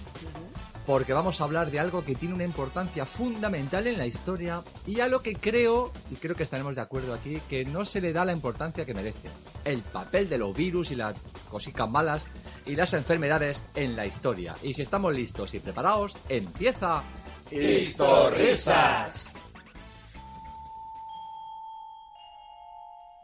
[0.86, 5.00] porque vamos a hablar de algo que tiene una importancia fundamental en la historia y
[5.00, 8.12] a lo que creo, y creo que estaremos de acuerdo aquí, que no se le
[8.12, 9.28] da la importancia que merece.
[9.64, 11.14] El papel de los virus y las
[11.50, 12.26] cositas malas
[12.66, 14.54] y las enfermedades en la historia.
[14.62, 17.02] Y si estamos listos y preparados, empieza...
[17.50, 19.32] ¡Historrisas!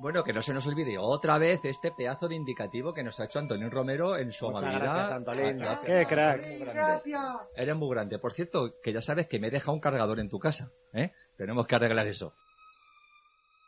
[0.09, 3.25] Bueno, que no se nos olvide otra vez este pedazo de indicativo que nos ha
[3.25, 4.95] hecho Antonio Romero en su Muchas amabilidad.
[4.95, 5.63] gracias, Antolín.
[5.63, 6.41] Ah, Qué crack.
[6.41, 7.13] Eres muy grande.
[7.55, 8.19] Eres muy grande.
[8.19, 10.71] Por cierto, que ya sabes que me deja un cargador en tu casa.
[10.95, 11.13] ¿eh?
[11.37, 12.33] Tenemos que arreglar eso.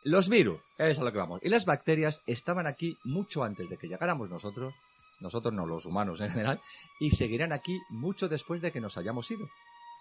[0.02, 1.40] Los virus, es a lo que vamos.
[1.42, 4.72] Y las bacterias estaban aquí mucho antes de que llegáramos nosotros,
[5.20, 6.58] nosotros no, los humanos en general,
[7.00, 9.46] y seguirán aquí mucho después de que nos hayamos ido.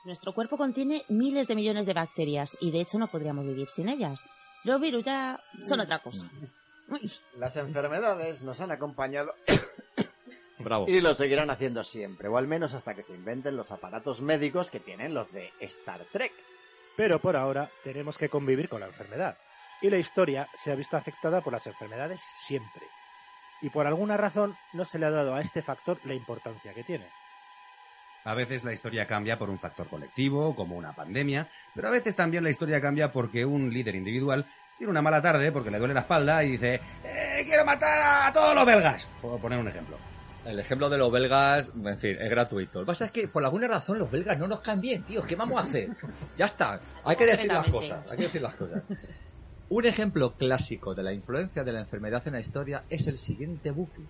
[0.06, 3.90] Nuestro cuerpo contiene miles de millones de bacterias y de hecho no podríamos vivir sin
[3.90, 4.24] ellas.
[4.64, 6.26] Los virus ya son otra cosa.
[7.38, 9.34] Las enfermedades nos han acompañado
[10.60, 10.88] Bravo.
[10.88, 14.70] y lo seguirán haciendo siempre, o al menos hasta que se inventen los aparatos médicos
[14.70, 16.34] que tienen los de Star Trek.
[16.98, 19.38] Pero por ahora tenemos que convivir con la enfermedad.
[19.82, 22.82] Y la historia se ha visto afectada por las enfermedades siempre.
[23.62, 26.84] Y por alguna razón no se le ha dado a este factor la importancia que
[26.84, 27.08] tiene.
[28.30, 32.16] A veces la historia cambia por un factor colectivo, como una pandemia, pero a veces
[32.16, 34.46] también la historia cambia porque un líder individual
[34.78, 38.32] tiene una mala tarde porque le duele la espalda y dice "Eh, quiero matar a
[38.32, 39.98] todos los belgas, por poner un ejemplo.
[40.46, 42.82] El ejemplo de los belgas, en fin, es gratuito.
[42.82, 45.24] Lo que pasa es que por alguna razón los belgas no nos caen bien, tío.
[45.24, 45.90] ¿Qué vamos a hacer?
[46.38, 46.80] Ya está.
[47.04, 48.06] Hay que decir las cosas.
[48.12, 48.84] Hay que decir las cosas.
[49.70, 53.72] Un ejemplo clásico de la influencia de la enfermedad en la historia es el siguiente
[53.72, 54.06] bucle.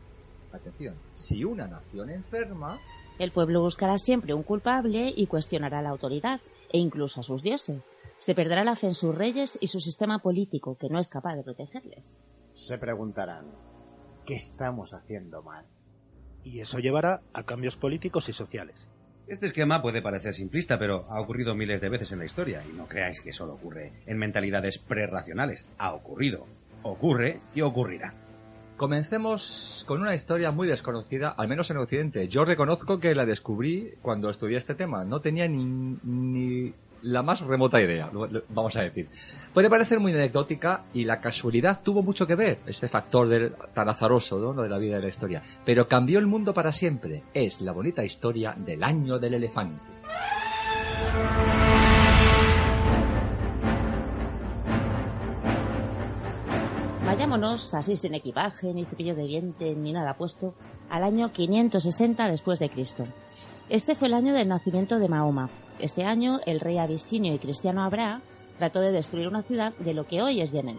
[0.51, 0.95] Atención.
[1.11, 2.77] Si una nación enferma,
[3.19, 6.39] El pueblo buscará siempre un culpable y cuestionará a la autoridad
[6.71, 7.91] e incluso a sus dioses.
[8.17, 11.35] Se perderá la fe en sus reyes y su sistema político, que no es capaz
[11.35, 12.09] de protegerles.
[12.53, 13.45] Se preguntarán,
[14.25, 15.65] ¿qué estamos haciendo mal?
[16.43, 18.75] Y eso llevará a cambios políticos y sociales.
[19.27, 22.73] Este esquema puede parecer simplista, pero ha ocurrido miles de veces en la historia y
[22.73, 25.67] no creáis que solo ocurre en mentalidades prerracionales.
[25.77, 26.47] Ha ocurrido,
[26.83, 28.13] ocurre y ocurrirá.
[28.79, 32.29] Comencemos con una historia muy desconocida, al menos en Occidente.
[32.29, 35.03] Yo reconozco que la descubrí cuando estudié este tema.
[35.03, 38.09] No tenía ni, ni la más remota idea,
[38.47, 39.09] vamos a decir.
[39.53, 43.89] Puede parecer muy anecdótica y la casualidad tuvo mucho que ver, ese factor del- tan
[43.89, 44.63] azaroso ¿no?
[44.63, 45.41] de la vida de la historia.
[45.65, 47.23] Pero cambió el mundo para siempre.
[47.33, 49.81] Es la bonita historia del año del elefante.
[57.09, 60.53] Vayámonos, así sin equipaje, ni cepillo de dientes, ni nada puesto,
[60.91, 63.03] al año 560 después de Cristo.
[63.67, 65.49] Este fue el año del nacimiento de Mahoma.
[65.79, 68.21] Este año, el rey abisinio y cristiano Abra
[68.59, 70.77] trató de destruir una ciudad de lo que hoy es Yemen.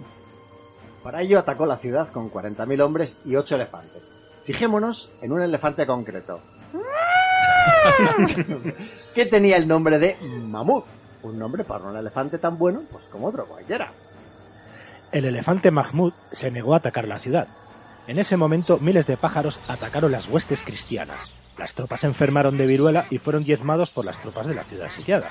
[1.02, 4.04] Para ello atacó la ciudad con 40.000 hombres y 8 elefantes.
[4.44, 6.38] Fijémonos en un elefante concreto.
[9.16, 10.84] que tenía el nombre de Mamut.
[11.24, 13.90] Un nombre para un elefante tan bueno pues como otro cualquiera.
[15.12, 17.48] El elefante Mahmud se negó a atacar la ciudad.
[18.06, 21.32] En ese momento, miles de pájaros atacaron las huestes cristianas.
[21.58, 24.88] Las tropas se enfermaron de viruela y fueron diezmados por las tropas de la ciudad
[24.88, 25.30] sitiada.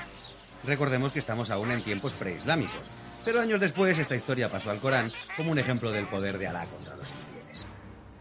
[0.64, 2.90] Recordemos que estamos aún en tiempos preislámicos,
[3.24, 6.66] pero años después esta historia pasó al Corán como un ejemplo del poder de Alá
[6.66, 7.66] contra los infieles.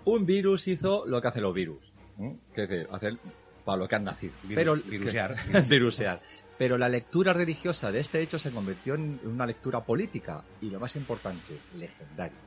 [0.05, 1.83] un virus hizo lo que hacen los virus.
[2.19, 2.87] ¿eh?
[2.89, 3.17] Hacer
[3.69, 4.33] para lo que han nacido.
[4.43, 5.35] Virus- Pero, virusear.
[5.69, 6.19] virusear.
[6.57, 10.79] Pero la lectura religiosa de este hecho se convirtió en una lectura política y lo
[10.79, 12.37] más importante, legendaria.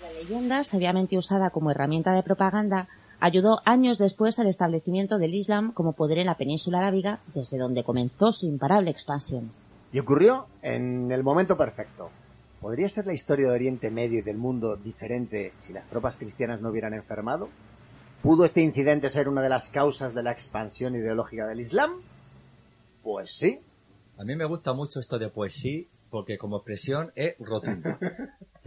[0.00, 2.88] La leyenda, sabiamente usada como herramienta de propaganda,
[3.20, 7.84] ayudó años después al establecimiento del Islam como poder en la península arábiga, desde donde
[7.84, 9.50] comenzó su imparable expansión.
[9.92, 12.10] Y ocurrió en el momento perfecto.
[12.60, 16.60] ¿Podría ser la historia de Oriente Medio y del mundo diferente si las tropas cristianas
[16.62, 17.48] no hubieran enfermado?
[18.24, 22.00] ¿Pudo este incidente ser una de las causas de la expansión ideológica del Islam?
[23.02, 23.60] Pues sí.
[24.16, 27.98] A mí me gusta mucho esto de pues sí, porque como expresión es rotunda.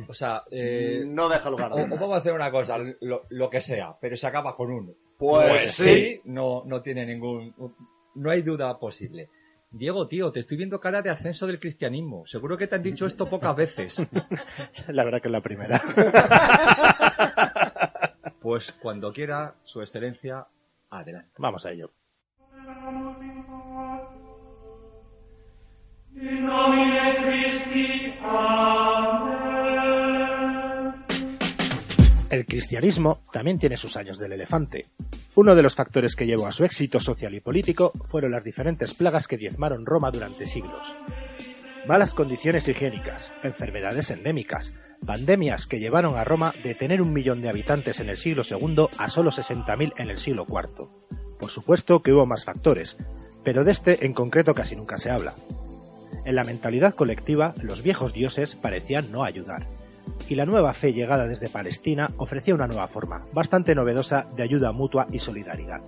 [0.08, 3.24] O sea, eh, no deja lugar o, a o vamos a hacer una cosa, lo,
[3.30, 6.22] lo que sea, pero se acaba con un Pues sí.
[6.26, 7.52] no, no tiene ningún,
[8.14, 9.28] no hay duda posible.
[9.72, 12.28] Diego, tío, te estoy viendo cara de ascenso del cristianismo.
[12.28, 14.06] Seguro que te han dicho esto pocas veces.
[14.88, 15.84] La verdad que es la primera.
[18.48, 20.48] Pues cuando quiera, su excelencia,
[20.90, 21.34] adelante.
[21.38, 21.92] Vamos a ello.
[32.30, 34.86] El cristianismo también tiene sus años del elefante.
[35.36, 38.94] Uno de los factores que llevó a su éxito social y político fueron las diferentes
[38.94, 40.96] plagas que diezmaron Roma durante siglos.
[41.88, 44.74] Malas condiciones higiénicas, enfermedades endémicas,
[45.06, 48.88] pandemias que llevaron a Roma de tener un millón de habitantes en el siglo II
[48.98, 50.90] a solo 60.000 en el siglo IV.
[51.40, 52.98] Por supuesto que hubo más factores,
[53.42, 55.34] pero de este en concreto casi nunca se habla.
[56.26, 59.66] En la mentalidad colectiva, los viejos dioses parecían no ayudar,
[60.28, 64.74] y la nueva fe llegada desde Palestina ofrecía una nueva forma, bastante novedosa, de ayuda
[64.74, 65.82] mutua y solidaridad.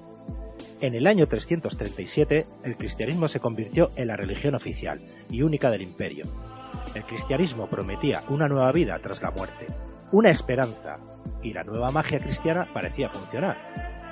[0.81, 4.97] En el año 337, el cristianismo se convirtió en la religión oficial
[5.29, 6.25] y única del imperio.
[6.95, 9.67] El cristianismo prometía una nueva vida tras la muerte,
[10.11, 10.93] una esperanza,
[11.43, 13.57] y la nueva magia cristiana parecía funcionar.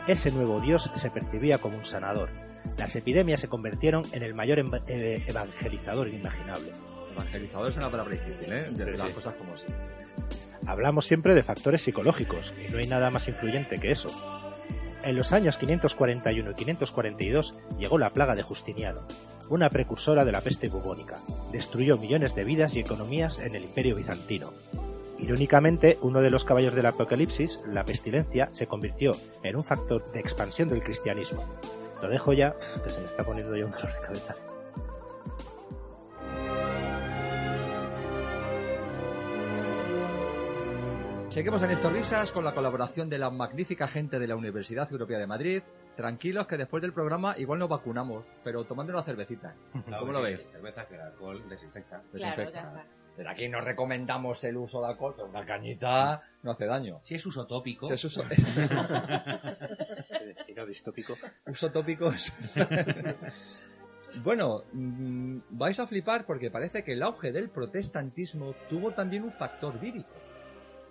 [0.07, 2.29] Ese nuevo Dios se percibía como un sanador.
[2.77, 6.71] Las epidemias se convirtieron en el mayor em- eh, evangelizador inimaginable.
[7.13, 8.69] Evangelizador es una palabra difícil, ¿eh?
[8.71, 9.15] De Sí, las sí.
[9.15, 9.73] cosas como son.
[10.67, 14.09] Hablamos siempre de factores psicológicos, y no hay nada más influyente que eso.
[15.03, 19.01] En los años 541 y 542 llegó la plaga de Justiniano,
[19.49, 21.17] una precursora de la peste bubónica.
[21.51, 24.51] Destruyó millones de vidas y economías en el imperio bizantino.
[25.19, 29.11] Irónicamente, uno de los caballos del apocalipsis, la pestilencia, se convirtió
[29.44, 31.44] en un factor de expansión del cristianismo.
[32.01, 34.35] Lo dejo ya, que se me está poniendo ya un dolor de cabeza.
[41.37, 45.19] Seguimos en estos risas con la colaboración de la magnífica gente de la Universidad Europea
[45.19, 45.61] de Madrid.
[45.95, 49.53] Tranquilos que después del programa igual nos vacunamos, pero tomando una cervecita.
[49.99, 50.47] ¿Cómo lo veis?
[50.51, 52.01] Cerveza que el alcohol desinfecta.
[52.11, 52.83] Desinfecta.
[53.15, 57.01] Desde aquí no recomendamos el uso de alcohol, pero una cañita no hace daño.
[57.03, 58.23] Si es uso tópico, Si es uso,
[60.25, 61.13] Destino distópico.
[61.45, 62.33] uso tópico es-
[64.23, 69.31] Bueno, mm, vais a flipar porque parece que el auge del protestantismo tuvo también un
[69.31, 70.09] factor vírico.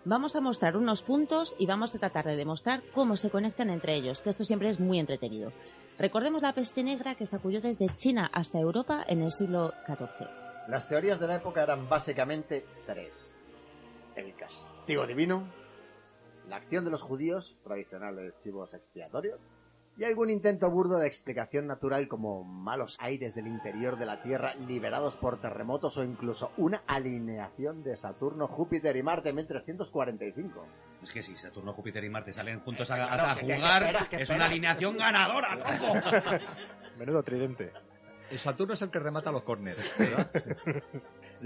[0.09, 3.97] Vamos a mostrar unos puntos y vamos a tratar de demostrar cómo se conectan entre
[3.97, 5.51] ellos, que esto siempre es muy entretenido.
[5.99, 10.29] Recordemos la peste negra que sacudió desde China hasta Europa en el siglo XIV.
[10.69, 13.35] Las teorías de la época eran básicamente tres.
[14.15, 15.53] El castigo divino,
[16.47, 19.51] la acción de los judíos, tradicionales chivos expiatorios,
[19.99, 24.55] y algún intento burdo de explicación natural como malos aires del interior de la Tierra
[24.55, 30.67] liberados por terremotos o incluso una alineación de Saturno, Júpiter y Marte en 1345.
[31.03, 33.57] es que si Saturno, Júpiter y Marte salen juntos a, Claro, a que- que- que
[33.57, 35.87] jugar, espera, que es una alineación ganadora, tronco.
[36.99, 37.73] Menudo tridente.
[38.31, 40.31] El Saturno es el que remata los córneres, ¿verdad?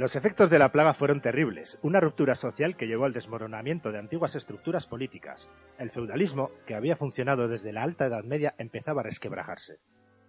[0.01, 3.99] Los efectos de la plaga fueron terribles, una ruptura social que llevó al desmoronamiento de
[3.99, 5.51] antiguas estructuras políticas.
[5.79, 9.77] El feudalismo, que había funcionado desde la Alta Edad Media, empezaba a resquebrajarse.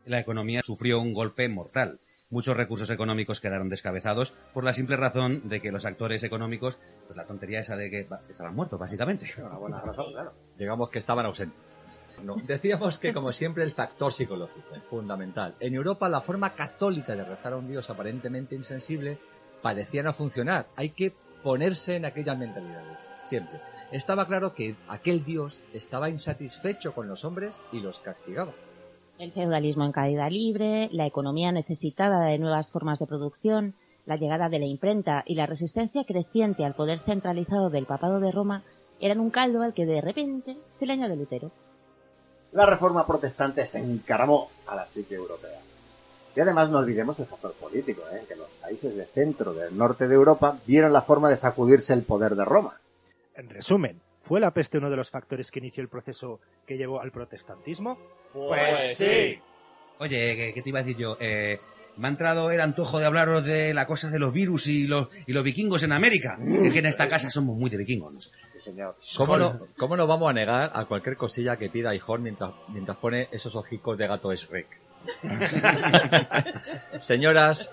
[0.03, 2.01] La economía sufrió un golpe mortal.
[2.29, 7.15] Muchos recursos económicos quedaron descabezados por la simple razón de que los actores económicos, pues
[7.15, 9.25] la tontería esa de que estaban muertos, básicamente.
[9.37, 10.33] Una buena razón, claro.
[10.57, 11.79] Digamos que estaban ausentes.
[12.21, 12.35] No.
[12.45, 15.55] Decíamos que, como siempre, el factor psicológico es fundamental.
[15.61, 19.17] En Europa, la forma católica de rezar a un Dios aparentemente insensible
[19.61, 20.67] parecía no funcionar.
[20.75, 21.13] Hay que
[21.43, 23.59] ponerse en aquellas mentalidades, siempre.
[23.91, 28.53] Estaba claro que aquel Dios estaba insatisfecho con los hombres y los castigaba.
[29.17, 33.75] El feudalismo en caída libre, la economía necesitada de nuevas formas de producción,
[34.05, 38.31] la llegada de la imprenta y la resistencia creciente al poder centralizado del papado de
[38.31, 38.63] Roma
[38.99, 41.51] eran un caldo al que de repente se le añade Lutero.
[42.53, 45.59] La reforma protestante se encaramó a la psique europea.
[46.35, 48.23] Y además no olvidemos el factor político, ¿eh?
[48.27, 52.03] que los países de centro del norte de Europa vieron la forma de sacudirse el
[52.03, 52.79] poder de Roma.
[53.35, 57.01] En resumen, ¿Fue la peste uno de los factores que inició el proceso que llevó
[57.01, 57.97] al protestantismo?
[58.31, 59.37] Pues sí.
[59.99, 61.17] Oye, ¿qué, te iba a decir yo?
[61.19, 61.59] Eh,
[61.97, 65.09] me ha entrado el antojo de hablaros de la cosa de los virus y los,
[65.27, 66.39] y los vikingos en América.
[66.63, 68.13] Es que en esta casa somos muy de vikingos.
[68.13, 68.21] ¿no?
[68.21, 68.29] Sí,
[68.63, 68.95] señor.
[69.17, 72.97] ¿Cómo no, ¿Cómo no vamos a negar a cualquier cosilla que pida Ijón mientras, mientras
[72.97, 74.80] pone esos ojicos de gato Shrek?
[76.99, 77.69] Señoras,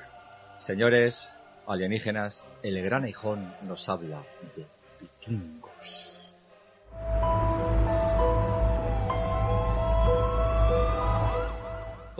[0.58, 1.32] señores,
[1.66, 4.22] alienígenas, el gran Ijón nos habla
[4.56, 4.66] de
[5.00, 6.14] vikingos.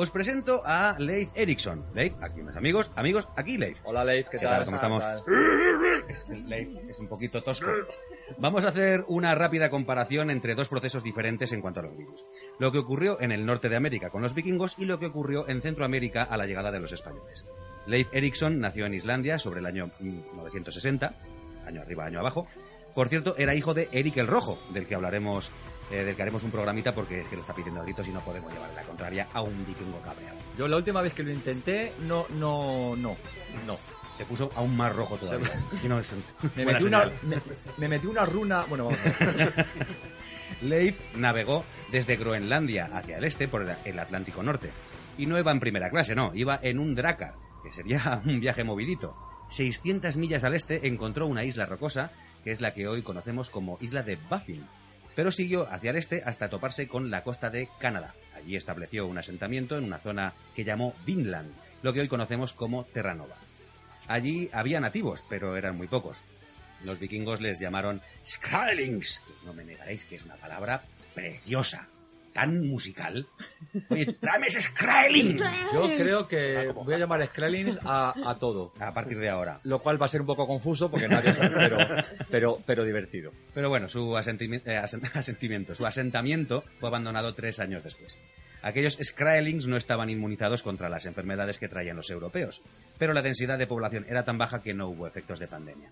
[0.01, 1.85] Os presento a Leif Erikson.
[1.93, 2.93] Leif, aquí unos amigos.
[2.95, 3.81] Amigos, aquí Leif.
[3.83, 4.59] Hola Leif, ¿qué, ¿Qué tal?
[4.59, 4.65] tal?
[4.67, 5.05] ¿Cómo estamos?
[6.09, 6.27] Es
[6.89, 7.71] es un poquito tosco.
[8.39, 12.25] Vamos a hacer una rápida comparación entre dos procesos diferentes en cuanto a los virus.
[12.59, 15.49] Lo que ocurrió en el norte de América con los vikingos y lo que ocurrió
[15.49, 17.45] en Centroamérica a la llegada de los españoles.
[17.87, 21.15] Leif Erikson nació en Islandia sobre el año 1960,
[21.67, 22.47] año arriba, año abajo.
[22.95, 25.51] Por cierto, era hijo de Eric el Rojo, del que hablaremos,
[25.91, 28.13] eh, del que haremos un programita porque es que lo está pidiendo a gritos y
[28.13, 30.37] no podemos llevar la contraria a un vikingo cabreado.
[30.59, 33.17] Yo la última vez que lo intenté, no, no, no,
[33.67, 33.79] no.
[34.19, 35.49] Se puso aún más rojo todavía.
[35.83, 36.13] Y no es
[36.57, 37.41] Me metí, una, me,
[37.77, 39.01] me metí una runa, bueno, vamos.
[40.61, 44.73] Leif navegó desde Groenlandia hacia el este por el- Atlántico Norte.
[45.17, 48.65] Y no iba en primera clase, no, iba en un Drakkar, que sería un viaje
[48.65, 49.17] movidito.
[49.51, 52.11] 600 millas al este encontró una isla rocosa,
[52.43, 54.67] que es la que hoy conocemos como isla de Baffin.
[55.15, 58.15] Pero siguió hacia el este hasta toparse con la costa de Canadá.
[58.37, 62.85] Allí estableció un asentamiento en una zona que llamó Vinland, lo que hoy conocemos como
[62.85, 63.37] Terranova.
[64.09, 66.25] Allí había nativos, pero eran muy pocos.
[66.85, 70.83] Los vikingos les llamaron Skrælings, que no me negaréis que es una palabra
[71.15, 71.89] preciosa,
[72.33, 73.27] tan musical.
[73.89, 74.61] Oye, tráeme ese.
[75.73, 78.73] Yo creo que voy a llamar Skrellings a, a todo.
[78.81, 79.61] A partir de ahora.
[79.65, 81.79] Lo cual va a ser un poco confuso porque nadie sabe, pero,
[82.31, 83.33] pero, pero divertido.
[83.55, 88.19] Pero bueno, su asentimi- eh, asen- asentimiento, su asentamiento fue abandonado tres años después.
[88.63, 92.63] Aquellos Skrælings no estaban inmunizados contra las enfermedades que traían los europeos,
[92.99, 95.91] pero la densidad de población era tan baja que no hubo efectos de pandemia.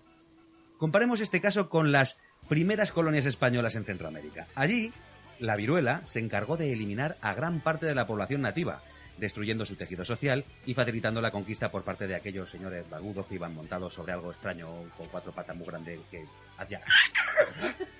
[0.77, 2.17] Comparemos este caso con las
[2.49, 4.47] primeras colonias españolas en Centroamérica.
[4.55, 4.91] Allí,
[5.39, 8.81] la viruela se encargó de eliminar a gran parte de la población nativa,
[9.17, 13.35] destruyendo su tejido social y facilitando la conquista por parte de aquellos señores barbudos que
[13.35, 16.25] iban montados sobre algo extraño con cuatro patas muy grandes que
[16.57, 16.81] hacía...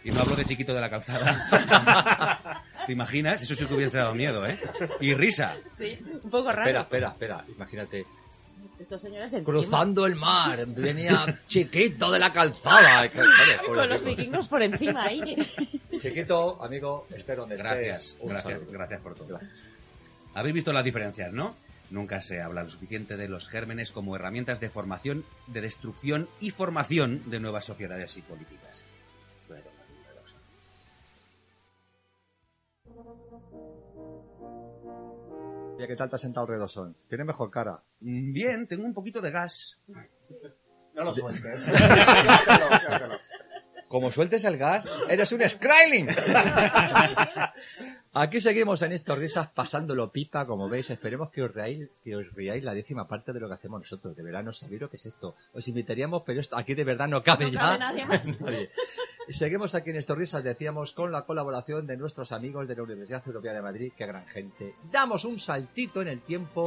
[0.04, 2.64] Y no hablo de chiquito de la calzada.
[2.88, 3.42] ¿Te imaginas?
[3.42, 4.58] Eso sí que hubiese dado miedo, ¿eh?
[5.02, 5.58] Y risa.
[5.78, 6.62] Sí, un poco raro.
[6.62, 7.46] Espera, espera, espera.
[7.50, 8.06] Imagínate.
[8.80, 13.12] Estos señores encima, Cruzando el mar, venía chiquito de la calzada.
[13.66, 15.36] Con los vikingos por encima ahí.
[16.00, 18.18] Chiquito, amigo, esté donde Gracias, estés.
[18.22, 18.72] Un gracias, saludo.
[18.72, 19.40] gracias por todo.
[20.36, 21.56] Habéis visto las diferencias, ¿no?
[21.90, 26.52] Nunca se habla lo suficiente de los gérmenes como herramientas de formación, de destrucción y
[26.52, 28.84] formación de nuevas sociedades y políticas.
[35.76, 36.96] Oye, ¿qué tal te has sentado redosón?
[37.08, 37.82] Tiene mejor cara.
[38.00, 39.80] Bien, tengo un poquito de gas.
[40.94, 41.66] No lo sueltes.
[43.88, 46.10] Como sueltes el gas, eres un Skrailing.
[48.14, 50.90] Aquí seguimos en estos risas pasándolo pipa, como veis.
[50.90, 54.14] Esperemos que os reáis, que os riáis la décima parte de lo que hacemos nosotros.
[54.18, 55.36] De verdad no sabéis lo que es esto.
[55.54, 57.60] Os invitaríamos, pero esto aquí de verdad no cabe No ya.
[57.60, 58.28] cabe nadie más.
[58.42, 58.70] Nadie.
[59.28, 62.84] Y seguimos aquí en estos risas, decíamos, con la colaboración de nuestros amigos de la
[62.84, 63.92] Universidad Europea de Madrid.
[63.98, 64.76] Qué gran gente.
[64.90, 66.66] Damos un saltito en el tiempo,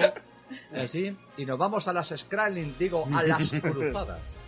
[0.74, 4.38] así, y nos vamos a las Skrailing, digo, a las cruzadas.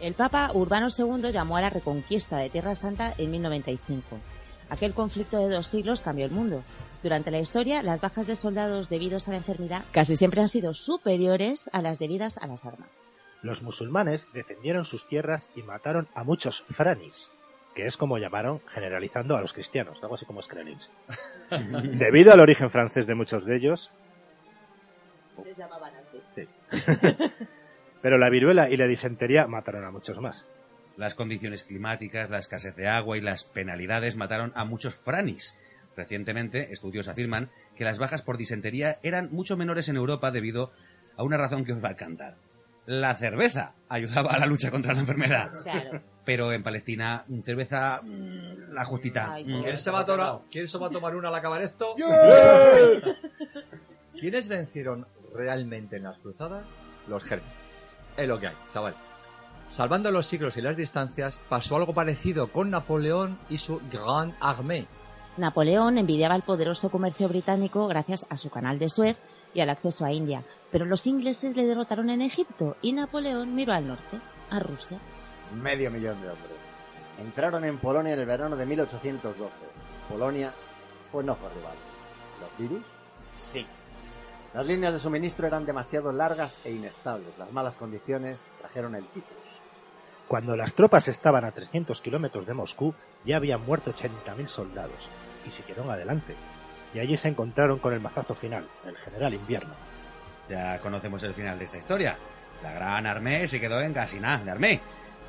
[0.00, 4.18] El Papa Urbano II llamó a la reconquista de Tierra Santa en 1095.
[4.70, 6.64] Aquel conflicto de dos siglos cambió el mundo.
[7.02, 10.72] Durante la historia, las bajas de soldados debidos a la enfermedad casi siempre han sido
[10.74, 13.00] superiores a las debidas a las armas.
[13.42, 17.30] Los musulmanes defendieron sus tierras y mataron a muchos franis,
[17.74, 20.90] que es como llamaron generalizando a los cristianos, algo así como Skrellings.
[21.98, 23.90] Debido al origen francés de muchos de ellos,
[25.44, 26.48] Les llamaban así.
[28.02, 30.44] pero la viruela y la disentería mataron a muchos más.
[30.96, 35.58] Las condiciones climáticas, la escasez de agua y las penalidades mataron a muchos franis.
[35.96, 40.72] Recientemente, estudios afirman que las bajas por disentería eran mucho menores en Europa debido
[41.16, 42.36] a una razón que os va a cantar.
[42.86, 45.52] La cerveza ayudaba a la lucha contra la enfermedad.
[45.62, 46.02] Claro.
[46.30, 49.32] Pero en Palestina, mm, cerveza, mm, la justita.
[49.32, 49.62] Ay, Mm.
[49.64, 51.96] ¿Quién se, va a tomar, ¿Quién se va a tomar una al acabar esto?
[54.12, 56.72] ¿Quiénes vencieron realmente en las cruzadas?
[57.08, 57.52] Los gérmenes.
[58.16, 58.94] Es lo que hay, chaval.
[59.68, 64.86] Salvando los siglos y las distancias, pasó algo parecido con Napoleón y su Grande Armée.
[65.36, 69.16] Napoleón envidiaba el poderoso comercio británico gracias a su canal de Suez
[69.52, 73.72] y al acceso a India, pero los ingleses le derrotaron en Egipto y Napoleón miró
[73.72, 75.00] al norte, a Rusia.
[75.54, 76.58] Medio millón de hombres.
[77.18, 79.50] entraron en Polonia en el verano de 1812.
[80.08, 80.52] Polonia,
[81.12, 81.74] pues no fue rival.
[82.40, 82.84] ¿Los virus?
[83.34, 83.66] Sí.
[84.54, 87.36] Las líneas de suministro eran demasiado largas e inestables.
[87.38, 89.60] Las malas condiciones trajeron el tifus.
[90.26, 95.08] Cuando las tropas estaban a 300 kilómetros de Moscú, ya habían muerto 80.000 soldados,
[95.46, 96.34] y siguieron adelante.
[96.94, 99.74] Y allí se encontraron con el mazazo final, el general invierno.
[100.48, 102.16] Ya conocemos el final de esta historia.
[102.62, 104.80] La gran Armé se quedó en Gasiná de Armé.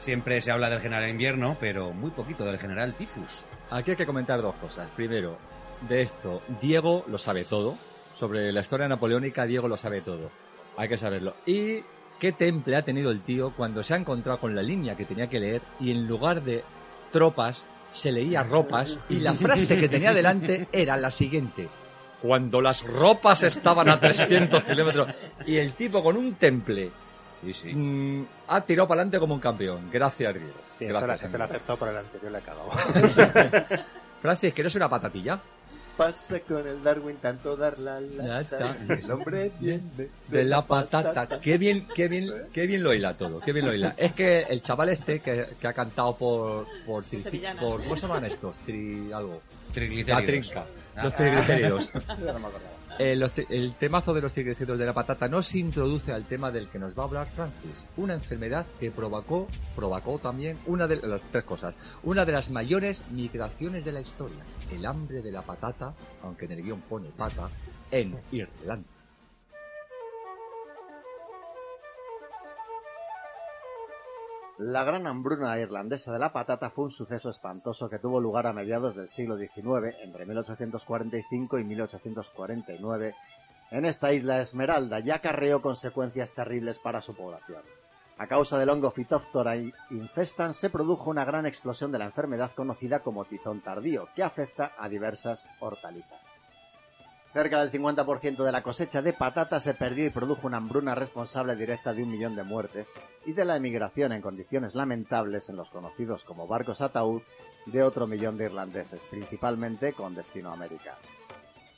[0.02, 3.46] Siempre se habla del general invierno, pero muy poquito del general Tifus.
[3.70, 4.90] Aquí hay que comentar dos cosas.
[4.96, 5.38] Primero,
[5.88, 7.78] de esto, Diego lo sabe todo.
[8.16, 10.32] Sobre la historia napoleónica, Diego lo sabe todo.
[10.76, 11.36] Hay que saberlo.
[11.46, 11.84] Y
[12.20, 15.30] qué temple ha tenido el tío cuando se ha encontrado con la línea que tenía
[15.30, 16.64] que leer y en lugar de
[17.12, 21.70] tropas se leía ropas y la frase que tenía delante era la siguiente.
[22.24, 25.10] Cuando las ropas estaban a 300 kilómetros
[25.46, 26.90] y el tipo con un temple
[27.44, 27.74] Sí, sí.
[27.74, 29.90] mm, ha tirado para adelante como un campeón.
[29.92, 30.50] Gracias, Diego.
[30.80, 32.70] Sí, eso la- Gracias, se la aceptó por el anterior, le he cagado.
[34.22, 35.40] Francis, ¿quieres una patatilla?
[35.98, 38.76] Pasa con el Darwin tanto dar la lata.
[38.88, 39.82] El hombre viene
[40.30, 41.40] De la patata.
[41.40, 43.40] Qué bien, qué bien, qué bien lo hila todo.
[43.42, 43.94] Qué bien lo hila.
[43.98, 48.02] Es que el chaval este que, que ha cantado por, por, tri- por ¿cómo se
[48.08, 48.58] llaman estos?
[48.60, 49.42] Tri, algo.
[49.68, 50.26] La Triglicéridos.
[50.26, 50.66] trinca.
[50.96, 51.04] Ah.
[51.04, 51.94] Los triglicéridos.
[52.08, 52.72] Ya no me acordaba.
[53.04, 53.18] Eh,
[53.50, 56.78] el temazo de los triglicéridos de la patata no se introduce al tema del que
[56.78, 57.84] nos va a hablar Francis.
[57.98, 61.76] Una enfermedad que provocó, provocó también una de las tres cosas.
[62.04, 64.46] Una de las mayores migraciones de la historia.
[64.70, 67.50] El hambre de la patata, aunque en el guion pone pata,
[67.90, 69.01] en Irlanda.
[74.64, 78.54] La gran hambruna irlandesa de la patata fue un suceso espantoso que tuvo lugar a
[78.54, 83.16] mediados del siglo XIX, entre 1845 y 1849,
[83.72, 87.64] en esta isla Esmeralda y acarreó consecuencias terribles para su población.
[88.20, 93.00] A causa del hongo Phytophthora infestan se produjo una gran explosión de la enfermedad conocida
[93.00, 96.31] como tizón tardío, que afecta a diversas hortalizas.
[97.34, 101.56] Cerca del 50% de la cosecha de patata se perdió y produjo una hambruna responsable
[101.56, 102.88] directa de un millón de muertes
[103.26, 107.22] y de la emigración en condiciones lamentables en los conocidos como barcos ataúd
[107.68, 110.98] de otro millón de irlandeses, principalmente con destino a América.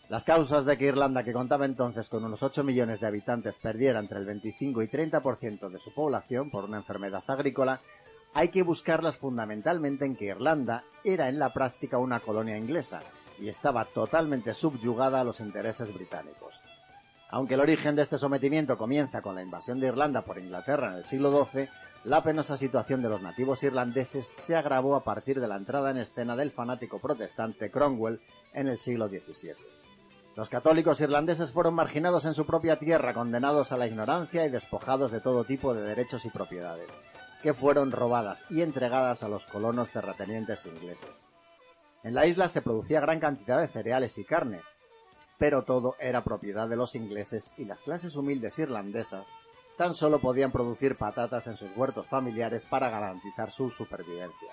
[0.10, 4.00] Las causas de que Irlanda, que contaba entonces con unos 8 millones de habitantes, perdiera
[4.00, 7.80] entre el 25 y 30% de su población por una enfermedad agrícola,
[8.34, 13.02] hay que buscarlas fundamentalmente en que Irlanda era en la práctica una colonia inglesa
[13.39, 16.54] y estaba totalmente subyugada a los intereses británicos.
[17.30, 20.98] Aunque el origen de este sometimiento comienza con la invasión de Irlanda por Inglaterra en
[20.98, 21.67] el siglo XII,
[22.04, 25.98] la penosa situación de los nativos irlandeses se agravó a partir de la entrada en
[25.98, 28.19] escena del fanático protestante Cromwell
[28.54, 29.56] en el siglo XVII.
[30.36, 35.12] Los católicos irlandeses fueron marginados en su propia tierra, condenados a la ignorancia y despojados
[35.12, 36.89] de todo tipo de derechos y propiedades,
[37.41, 41.33] que fueron robadas y entregadas a los colonos terratenientes ingleses.
[42.04, 44.62] En la isla se producía gran cantidad de cereales y carne,
[45.38, 49.26] pero todo era propiedad de los ingleses y las clases humildes irlandesas
[49.78, 54.50] tan solo podían producir patatas en sus huertos familiares para garantizar su supervivencia.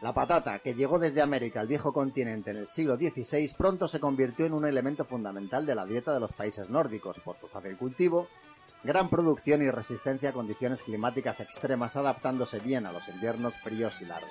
[0.00, 3.98] La patata, que llegó desde América al viejo continente en el siglo XVI, pronto se
[3.98, 7.76] convirtió en un elemento fundamental de la dieta de los países nórdicos por su fácil
[7.76, 8.28] cultivo,
[8.84, 14.04] gran producción y resistencia a condiciones climáticas extremas, adaptándose bien a los inviernos fríos y
[14.04, 14.30] largos.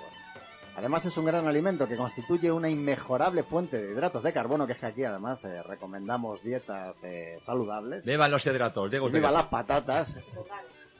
[0.78, 4.74] Además es un gran alimento que constituye una inmejorable fuente de hidratos de carbono, que
[4.74, 8.04] es que aquí además eh, recomendamos dietas eh, saludables.
[8.04, 9.08] Beban los hidratos, Diego.
[9.08, 10.22] Viva las patatas.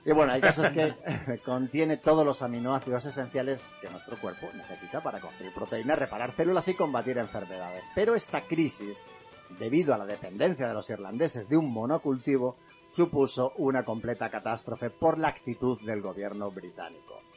[0.04, 5.00] Y bueno, el caso es que contiene todos los aminoácidos esenciales que nuestro cuerpo necesita
[5.00, 7.84] para construir proteínas, reparar células y combatir enfermedades.
[7.94, 8.96] Pero esta crisis,
[9.60, 12.56] debido a la dependencia de los irlandeses de un monocultivo,
[12.90, 17.27] supuso una completa catástrofe por la actitud del gobierno británico.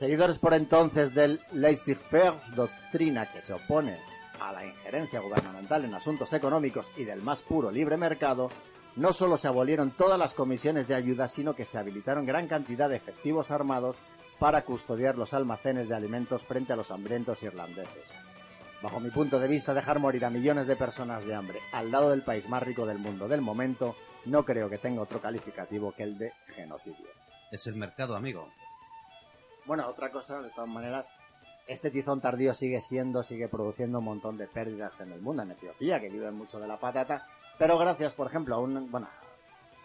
[0.00, 3.98] Seguidores por entonces del laissez-faire, doctrina que se opone
[4.40, 8.48] a la injerencia gubernamental en asuntos económicos y del más puro libre mercado,
[8.96, 12.88] no solo se abolieron todas las comisiones de ayuda, sino que se habilitaron gran cantidad
[12.88, 13.96] de efectivos armados
[14.38, 18.06] para custodiar los almacenes de alimentos frente a los hambrientos irlandeses.
[18.80, 22.08] Bajo mi punto de vista, dejar morir a millones de personas de hambre al lado
[22.08, 26.04] del país más rico del mundo del momento no creo que tenga otro calificativo que
[26.04, 27.08] el de genocidio.
[27.52, 28.48] Es el mercado, amigo.
[29.70, 31.06] Bueno, otra cosa, de todas maneras,
[31.68, 35.52] este tizón tardío sigue siendo, sigue produciendo un montón de pérdidas en el mundo, en
[35.52, 37.24] Etiopía, que viven mucho de la patata,
[37.56, 39.06] pero gracias, por ejemplo, a un, bueno,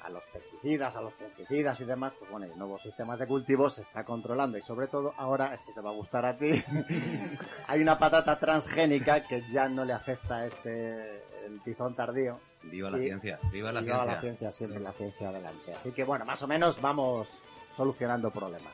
[0.01, 3.69] a los pesticidas, a los pesticidas y demás, pues bueno, y nuevos sistemas de cultivo
[3.69, 6.49] se está controlando y sobre todo ahora, esto te va a gustar a ti,
[7.67, 12.39] hay una patata transgénica que ya no le afecta a este, el tizón tardío.
[12.63, 14.05] Viva la Y- ciencia, viva la ciencia.
[14.05, 15.75] la ciencia, siempre la ciencia adelante.
[15.75, 17.29] Así que bueno, más o menos vamos
[17.77, 18.73] solucionando problemas.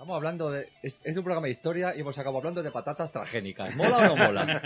[0.00, 0.66] Estamos hablando de.
[0.82, 3.76] Es, es un programa de historia y hemos acabado hablando de patatas transgénicas.
[3.76, 4.62] ¿Mola o no mola?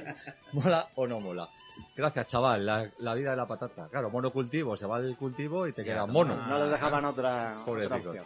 [0.54, 1.46] ¿Mola o no mola?
[1.94, 2.64] Gracias, chaval.
[2.64, 3.88] La, la vida de la patata.
[3.90, 4.78] Claro, monocultivo.
[4.78, 6.36] Se va el cultivo y te queda mono.
[6.36, 8.24] No les dejaban otra, opción.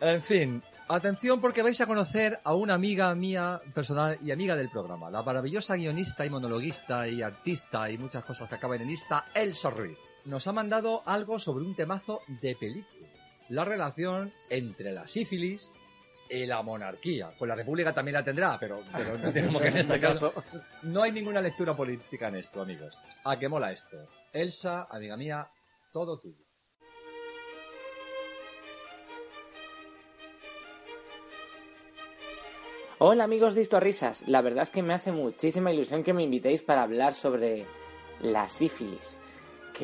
[0.00, 4.70] En fin, atención porque vais a conocer a una amiga mía personal y amiga del
[4.70, 9.26] programa, la maravillosa guionista y monologuista y artista y muchas cosas que acaban en ista,
[9.34, 9.98] Elsa Ruiz.
[10.24, 12.99] Nos ha mandado algo sobre un temazo de película,
[13.50, 15.70] la relación entre la sífilis
[16.28, 17.32] y la monarquía.
[17.36, 20.32] Pues la república también la tendrá, pero, pero no digamos que en este caso
[20.84, 22.96] no hay ninguna lectura política en esto, amigos.
[23.24, 24.08] ¿A qué mola esto?
[24.32, 25.48] Elsa, amiga mía,
[25.92, 26.44] todo tuyo.
[33.02, 36.62] Hola amigos de Risas, la verdad es que me hace muchísima ilusión que me invitéis
[36.62, 37.66] para hablar sobre
[38.20, 39.16] la sífilis,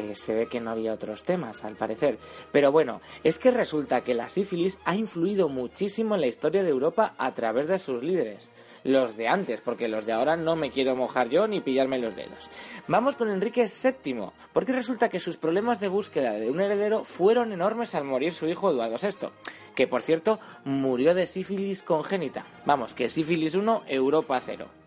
[0.02, 2.18] que se ve que no había otros temas al parecer.
[2.52, 6.70] Pero bueno, es que resulta que la sífilis ha influido muchísimo en la historia de
[6.70, 8.50] Europa a través de sus líderes.
[8.84, 12.14] Los de antes, porque los de ahora no me quiero mojar yo ni pillarme los
[12.14, 12.48] dedos.
[12.86, 17.52] Vamos con Enrique VII, porque resulta que sus problemas de búsqueda de un heredero fueron
[17.52, 19.28] enormes al morir su hijo Eduardo VI,
[19.74, 22.44] que por cierto murió de sífilis congénita.
[22.64, 24.85] Vamos, que sífilis 1, Europa 0.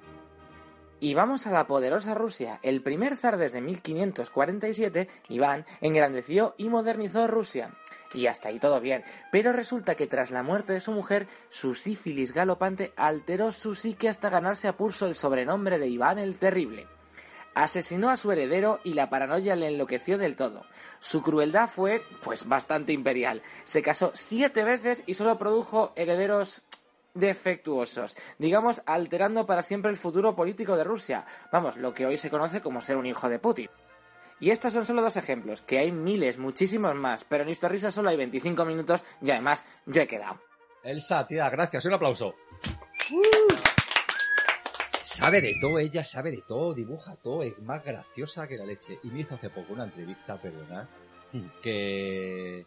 [1.01, 2.59] Y vamos a la poderosa Rusia.
[2.61, 7.73] El primer zar desde 1547, Iván, engrandeció y modernizó Rusia.
[8.13, 9.05] Y hasta ahí todo bien.
[9.31, 14.09] Pero resulta que tras la muerte de su mujer, su sífilis galopante alteró su psique
[14.09, 16.87] hasta ganarse a pulso el sobrenombre de Iván el Terrible.
[17.53, 20.65] Asesinó a su heredero y la paranoia le enloqueció del todo.
[20.99, 23.41] Su crueldad fue, pues, bastante imperial.
[23.63, 26.63] Se casó siete veces y solo produjo herederos
[27.19, 31.25] defectuosos, digamos, alterando para siempre el futuro político de Rusia.
[31.51, 33.69] Vamos, lo que hoy se conoce como ser un hijo de Putin.
[34.39, 38.09] Y estos son solo dos ejemplos, que hay miles, muchísimos más, pero en Historrisa solo
[38.09, 40.39] hay 25 minutos y además yo he quedado.
[40.83, 41.85] Elsa, tía, gracias.
[41.85, 42.35] Un aplauso.
[45.03, 48.99] Sabe de todo, ella sabe de todo, dibuja todo, es más graciosa que la leche.
[49.03, 50.85] Y me hizo hace poco una entrevista, perdonad,
[51.61, 52.65] que...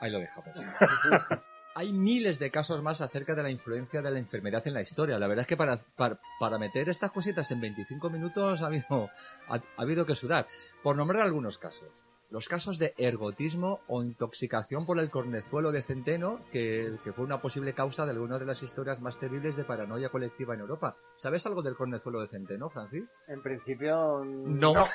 [0.00, 0.50] Ahí lo dejamos.
[1.78, 5.18] Hay miles de casos más acerca de la influencia de la enfermedad en la historia.
[5.18, 9.10] La verdad es que para, para, para meter estas cositas en 25 minutos ha habido,
[9.46, 10.46] ha, ha habido que sudar.
[10.82, 11.90] Por nombrar algunos casos.
[12.30, 17.42] Los casos de ergotismo o intoxicación por el cornezuelo de centeno, que, que fue una
[17.42, 20.96] posible causa de alguna de las historias más terribles de paranoia colectiva en Europa.
[21.18, 23.04] ¿Sabes algo del cornezuelo de centeno, Francis?
[23.28, 24.24] En principio...
[24.24, 24.72] No.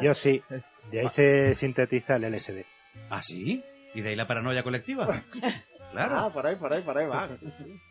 [0.00, 0.40] Yo sí.
[0.92, 2.64] De ahí se sintetiza el LSD.
[3.10, 3.64] ¿Ah, sí?
[3.94, 5.22] ¿Y de ahí la paranoia colectiva?
[5.92, 6.16] Claro.
[6.18, 7.28] Ah, por ahí, por ahí, por ahí va.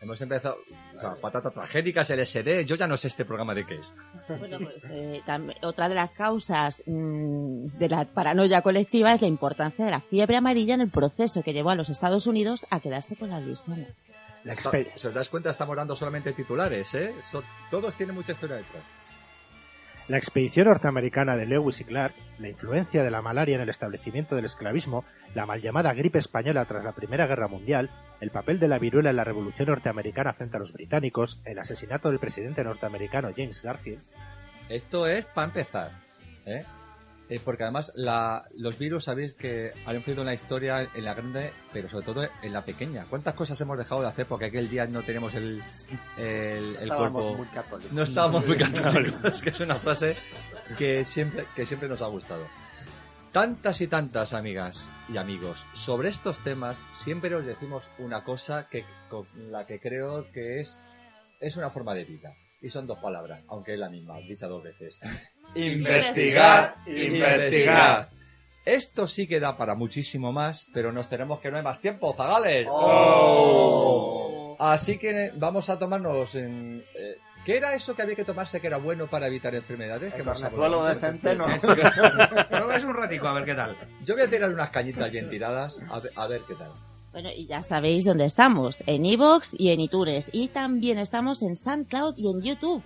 [0.00, 0.56] Hemos empezado...
[0.96, 2.64] O sea, patatas tragédicas, LSD...
[2.64, 3.94] Yo ya no sé este programa de qué es.
[4.40, 5.22] Bueno, pues eh,
[5.62, 10.36] otra de las causas mm, de la paranoia colectiva es la importancia de la fiebre
[10.36, 13.86] amarilla en el proceso que llevó a los Estados Unidos a quedarse con la Luisiana.
[14.42, 17.14] La, Si os das cuenta, estamos dando solamente titulares, ¿eh?
[17.22, 18.82] So- todos tienen mucha historia detrás.
[20.08, 24.34] La expedición norteamericana de Lewis y Clark, la influencia de la malaria en el establecimiento
[24.34, 27.88] del esclavismo, la mal llamada gripe española tras la Primera Guerra Mundial,
[28.20, 32.10] el papel de la viruela en la Revolución Norteamericana frente a los británicos, el asesinato
[32.10, 34.02] del presidente norteamericano James Garfield,
[34.68, 35.90] Esto es para empezar,
[36.46, 36.64] ¿eh?
[37.28, 41.14] Eh, porque además la- los virus sabéis que han influido en la historia en la
[41.14, 43.06] grande, pero sobre todo en la pequeña.
[43.08, 45.62] ¿Cuántas cosas hemos dejado de hacer porque aquel día no tenemos el,
[46.18, 46.24] el,
[46.76, 47.34] el Estábamos cuerpo?
[47.38, 47.88] muy.
[47.92, 50.16] No estábamos muy católicos, que es una frase
[50.76, 52.46] que siempre, que siempre nos ha gustado.
[53.30, 58.84] Tantas y tantas amigas y amigos, sobre estos temas siempre os decimos una cosa que
[59.08, 60.78] con la que creo que es,
[61.40, 62.34] es una forma de vida.
[62.62, 65.00] Y son dos palabras, aunque es la misma, dicha dos veces.
[65.54, 68.08] Investigar, investigar.
[68.64, 72.14] Esto sí que da para muchísimo más, pero nos tenemos que no hay más tiempo,
[72.14, 72.66] zagales.
[72.70, 74.56] Oh.
[74.58, 76.84] Así que vamos a tomarnos en...
[76.94, 80.14] eh, ¿Qué era eso que había que tomarse que era bueno para evitar enfermedades?
[80.14, 80.94] El hemos cornezuelo hablado?
[80.94, 81.46] de centeno.
[81.54, 81.82] Eso que-
[82.48, 83.76] Pruebes un ratico a ver qué tal.
[84.04, 86.70] Yo voy a tirar unas cañitas bien tiradas, a ver, a ver qué tal.
[87.12, 90.30] Bueno, y ya sabéis dónde estamos, en iVoox y en iTunes.
[90.32, 92.82] Y también estamos en SoundCloud y en YouTube.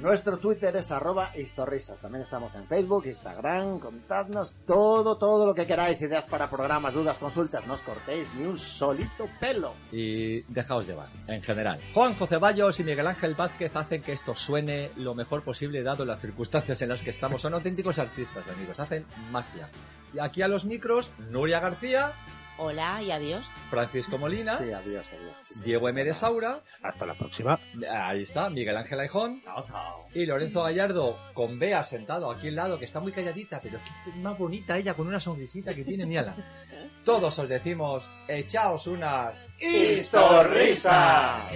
[0.00, 2.00] Nuestro Twitter es arroba historrisas.
[2.00, 3.78] También estamos en Facebook, Instagram.
[3.78, 6.02] Contadnos todo, todo lo que queráis.
[6.02, 7.64] Ideas para programas, dudas, consultas.
[7.66, 9.72] No os cortéis ni un solito pelo.
[9.92, 11.78] y dejaos llevar, en general.
[11.92, 16.04] Juan José Ceballos y Miguel Ángel Vázquez hacen que esto suene lo mejor posible dado
[16.04, 17.42] las circunstancias en las que estamos.
[17.42, 19.68] Son auténticos artistas, amigos, hacen magia.
[20.12, 22.12] Y aquí a los micros, Nuria García,
[22.56, 23.44] Hola y adiós.
[23.68, 24.56] Francisco Molina.
[24.58, 25.34] Sí, adiós, adiós.
[25.64, 26.04] Diego M.
[26.04, 26.60] de Saura.
[26.82, 27.58] Hasta la próxima.
[27.90, 29.40] Ahí está, Miguel Ángel Aijón.
[29.40, 30.06] Chao, chao.
[30.14, 34.16] Y Lorenzo Gallardo, con Bea sentado aquí al lado, que está muy calladita, pero es
[34.16, 36.36] más bonita ella con una sonrisita que tiene, miala.
[37.04, 39.50] Todos os decimos, echaos unas...
[39.60, 41.50] ¡Historrisas!